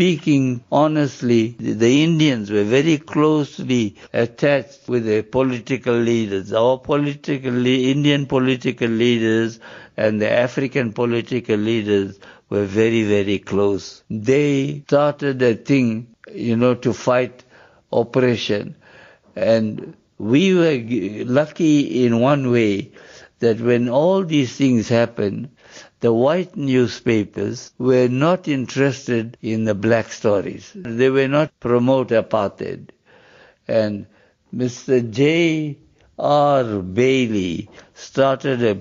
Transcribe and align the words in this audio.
speaking 0.00 0.64
honestly, 0.72 1.48
the 1.60 2.02
Indians 2.02 2.50
were 2.50 2.64
very 2.64 2.96
closely 2.96 3.94
attached 4.14 4.88
with 4.88 5.04
the 5.04 5.20
political 5.20 5.92
leaders. 5.92 6.54
Our 6.54 6.78
political, 6.78 7.66
Indian 7.66 8.24
political 8.24 8.88
leaders 8.88 9.60
and 9.98 10.18
the 10.18 10.30
African 10.30 10.94
political 10.94 11.56
leaders 11.58 12.18
were 12.48 12.64
very, 12.64 13.02
very 13.02 13.38
close. 13.40 14.02
They 14.08 14.84
started 14.86 15.42
a 15.42 15.54
thing, 15.54 16.06
you 16.32 16.56
know, 16.56 16.74
to 16.76 16.94
fight 16.94 17.44
oppression. 17.92 18.76
And 19.36 19.94
we 20.16 20.54
were 20.54 20.80
lucky 21.26 22.06
in 22.06 22.20
one 22.20 22.50
way 22.50 22.90
that 23.40 23.60
when 23.60 23.88
all 23.88 24.24
these 24.24 24.54
things 24.56 24.88
happened, 24.88 25.50
the 26.00 26.12
white 26.12 26.56
newspapers 26.56 27.72
were 27.78 28.08
not 28.08 28.48
interested 28.48 29.36
in 29.42 29.64
the 29.64 29.74
black 29.74 30.12
stories. 30.12 30.70
They 30.74 31.10
were 31.10 31.28
not 31.28 31.58
promote 31.60 32.08
apartheid. 32.08 32.88
And 33.68 34.06
Mr. 34.54 35.08
J. 35.10 35.76
R. 36.18 36.64
Bailey 36.80 37.68
started 37.94 38.62
a 38.62 38.80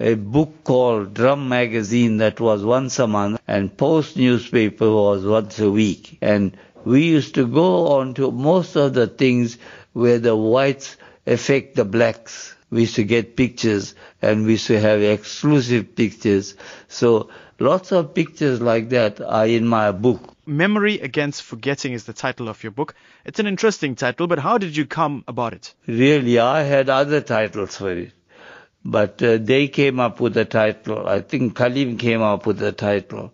a 0.00 0.14
book 0.14 0.64
called 0.64 1.14
Drum 1.14 1.48
Magazine 1.48 2.16
that 2.16 2.40
was 2.40 2.64
once 2.64 2.98
a 2.98 3.06
month 3.06 3.40
and 3.46 3.76
Post 3.76 4.16
newspaper 4.16 4.90
was 4.90 5.24
once 5.24 5.60
a 5.60 5.70
week. 5.70 6.18
And 6.20 6.56
we 6.84 7.04
used 7.04 7.36
to 7.36 7.46
go 7.46 7.86
on 7.86 8.14
to 8.14 8.32
most 8.32 8.74
of 8.74 8.94
the 8.94 9.06
things 9.06 9.58
where 9.92 10.18
the 10.18 10.34
whites 10.34 10.96
affect 11.26 11.76
the 11.76 11.84
blacks. 11.84 12.54
We 12.70 12.82
used 12.82 12.96
to 12.96 13.04
get 13.04 13.36
pictures 13.36 13.94
and 14.22 14.46
we 14.46 14.52
used 14.52 14.66
to 14.68 14.80
have 14.80 15.02
exclusive 15.02 15.94
pictures. 15.94 16.54
So 16.88 17.28
lots 17.58 17.92
of 17.92 18.14
pictures 18.14 18.60
like 18.60 18.88
that 18.90 19.20
are 19.20 19.46
in 19.46 19.66
my 19.66 19.92
book. 19.92 20.34
Memory 20.46 20.98
Against 21.00 21.42
Forgetting 21.42 21.92
is 21.92 22.04
the 22.04 22.12
title 22.12 22.48
of 22.48 22.62
your 22.64 22.72
book. 22.72 22.94
It's 23.24 23.38
an 23.38 23.46
interesting 23.46 23.94
title, 23.94 24.26
but 24.26 24.38
how 24.38 24.58
did 24.58 24.76
you 24.76 24.86
come 24.86 25.22
about 25.28 25.52
it? 25.52 25.74
Really, 25.86 26.38
I 26.38 26.62
had 26.62 26.88
other 26.88 27.20
titles 27.20 27.76
for 27.76 27.92
it. 27.92 28.12
But 28.84 29.22
uh, 29.22 29.38
they 29.38 29.68
came 29.68 30.00
up 30.00 30.18
with 30.18 30.34
the 30.34 30.44
title. 30.44 31.06
I 31.06 31.20
think 31.20 31.54
Khalil 31.56 31.96
came 31.96 32.22
up 32.22 32.46
with 32.46 32.58
the 32.58 32.72
title. 32.72 33.32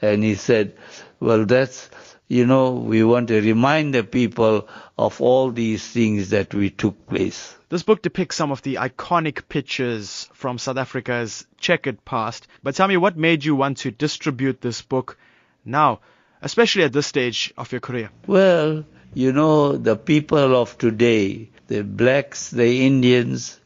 And 0.00 0.22
he 0.22 0.36
said, 0.36 0.76
well, 1.18 1.44
that's, 1.44 1.90
you 2.28 2.46
know, 2.46 2.72
we 2.72 3.04
want 3.04 3.28
to 3.28 3.40
remind 3.40 3.94
the 3.94 4.02
people 4.02 4.68
of 4.98 5.20
all 5.20 5.50
these 5.50 5.86
things 5.86 6.30
that 6.30 6.54
we 6.54 6.70
took 6.70 7.06
place. 7.06 7.54
This 7.68 7.82
book 7.82 8.02
depicts 8.02 8.36
some 8.36 8.50
of 8.50 8.62
the 8.62 8.76
iconic 8.76 9.48
pictures 9.48 10.28
from 10.32 10.58
South 10.58 10.76
Africa's 10.76 11.46
checkered 11.58 12.04
past. 12.04 12.46
But 12.62 12.76
tell 12.76 12.88
me, 12.88 12.96
what 12.96 13.16
made 13.16 13.44
you 13.44 13.56
want 13.56 13.78
to 13.78 13.90
distribute 13.90 14.60
this 14.60 14.80
book 14.80 15.18
now, 15.64 16.00
especially 16.40 16.84
at 16.84 16.92
this 16.92 17.06
stage 17.06 17.52
of 17.58 17.72
your 17.72 17.80
career? 17.80 18.10
Well, 18.26 18.84
you 19.12 19.32
know, 19.32 19.76
the 19.76 19.96
people 19.96 20.56
of 20.56 20.78
today, 20.78 21.50
the 21.66 21.82
blacks, 21.82 22.50
the 22.50 22.86
Indians, 22.86 23.60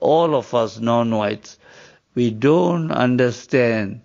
all 0.00 0.34
of 0.34 0.54
us 0.54 0.78
non-whites, 0.78 1.58
we 2.14 2.30
don't 2.30 2.90
understand 2.90 4.02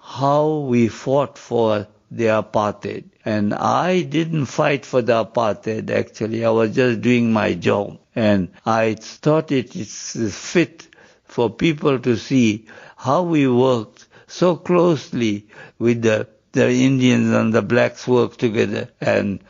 how 0.00 0.58
we 0.58 0.88
fought 0.88 1.38
for 1.38 1.86
the 2.16 2.26
apartheid. 2.26 3.04
And 3.24 3.54
I 3.54 4.02
didn't 4.02 4.46
fight 4.46 4.84
for 4.84 5.02
the 5.02 5.24
apartheid 5.24 5.90
actually. 5.90 6.44
I 6.44 6.50
was 6.50 6.74
just 6.74 7.00
doing 7.00 7.32
my 7.32 7.54
job. 7.54 7.98
And 8.14 8.52
I 8.66 8.94
thought 8.94 9.50
it 9.50 9.74
is 9.74 10.36
fit 10.36 10.86
for 11.24 11.48
people 11.48 11.98
to 12.00 12.16
see 12.16 12.66
how 12.96 13.22
we 13.22 13.48
worked 13.48 14.06
so 14.26 14.56
closely 14.56 15.48
with 15.78 16.02
the, 16.02 16.28
the 16.52 16.70
Indians 16.70 17.32
and 17.32 17.52
the 17.54 17.62
blacks 17.62 18.06
worked 18.06 18.38
together 18.38 18.90
and 19.00 19.42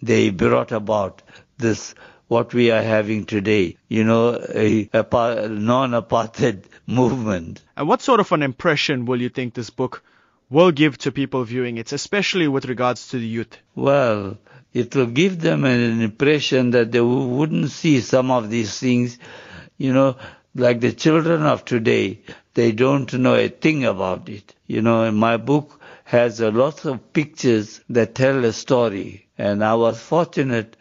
they 0.00 0.30
brought 0.30 0.70
about 0.70 1.22
this 1.58 1.94
what 2.28 2.54
we 2.54 2.70
are 2.70 2.82
having 2.82 3.26
today, 3.26 3.76
you 3.88 4.02
know, 4.04 4.40
a, 4.54 4.88
a 4.92 5.48
non-apartheid 5.48 6.64
movement. 6.86 7.62
And 7.76 7.86
what 7.86 8.00
sort 8.02 8.20
of 8.20 8.32
an 8.32 8.42
impression 8.42 9.04
will 9.04 9.20
you 9.20 9.28
think 9.28 9.54
this 9.54 9.70
book 9.70 10.02
will 10.54 10.70
give 10.70 10.96
to 10.98 11.10
people 11.10 11.42
viewing 11.42 11.78
it, 11.78 11.92
especially 11.92 12.46
with 12.46 12.64
regards 12.66 13.08
to 13.08 13.18
the 13.18 13.26
youth? 13.26 13.58
Well, 13.74 14.38
it 14.72 14.94
will 14.94 15.06
give 15.06 15.40
them 15.40 15.64
an 15.64 16.00
impression 16.00 16.70
that 16.70 16.92
they 16.92 17.00
wouldn't 17.00 17.70
see 17.70 18.00
some 18.00 18.30
of 18.30 18.50
these 18.50 18.78
things, 18.78 19.18
you 19.76 19.92
know, 19.92 20.16
like 20.54 20.78
the 20.78 20.92
children 20.92 21.42
of 21.42 21.64
today, 21.64 22.20
they 22.54 22.70
don't 22.70 23.12
know 23.14 23.34
a 23.34 23.48
thing 23.48 23.84
about 23.84 24.28
it. 24.28 24.54
You 24.68 24.80
know, 24.80 25.10
my 25.10 25.38
book 25.38 25.80
has 26.04 26.40
a 26.40 26.52
lot 26.52 26.84
of 26.84 27.12
pictures 27.12 27.80
that 27.90 28.14
tell 28.14 28.44
a 28.44 28.52
story, 28.52 29.26
and 29.36 29.64
I 29.64 29.74
was 29.74 30.00
fortunate 30.00 30.76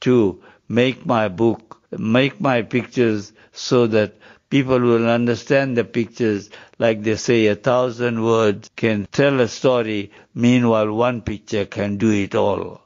to 0.00 0.42
make 0.68 1.06
my 1.06 1.28
book, 1.28 1.80
make 1.92 2.40
my 2.40 2.62
pictures 2.62 3.32
so 3.52 3.86
that 3.86 4.16
people 4.52 4.80
will 4.80 5.08
understand 5.08 5.78
the 5.78 5.84
pictures 5.84 6.50
like 6.78 7.02
they 7.02 7.16
say 7.16 7.46
a 7.46 7.56
thousand 7.56 8.22
words 8.22 8.70
can 8.76 9.08
tell 9.10 9.40
a 9.40 9.48
story, 9.48 10.12
meanwhile 10.34 10.92
one 10.92 11.22
picture 11.22 11.64
can 11.64 11.96
do 11.96 12.10
it 12.10 12.34
all. 12.34 12.82